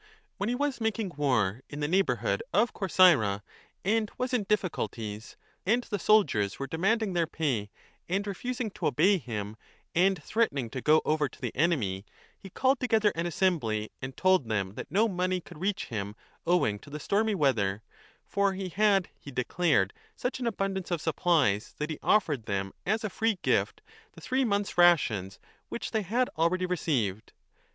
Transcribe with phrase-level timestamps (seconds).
[0.01, 0.09] 30
[0.39, 3.43] When he was making war in the neighbourhood of Corcyra
[3.85, 7.69] and was in difficulties, and the soldiers were demanding their pay
[8.09, 9.57] and refusing to obey him
[9.93, 12.03] and threatening to go over 2 to the enemy,
[12.35, 16.15] he called together an assembly and told them that no money could reach him
[16.45, 17.83] 35 owing to the stormy weather,
[18.25, 23.03] for he had, he declared, such an abundance of supplies that he offered them as
[23.03, 23.81] a free gift
[24.13, 25.37] the three months rations
[25.69, 27.33] which they had already received.